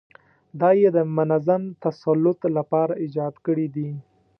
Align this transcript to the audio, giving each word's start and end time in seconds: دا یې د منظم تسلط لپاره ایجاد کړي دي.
دا 0.59 0.69
یې 0.81 0.89
د 0.97 0.99
منظم 1.17 1.61
تسلط 1.83 2.39
لپاره 2.57 2.93
ایجاد 3.03 3.33
کړي 3.45 3.67
دي. 3.75 3.89